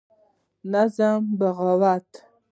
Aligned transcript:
نظم: 0.71 1.21
بغاوت 1.39 2.07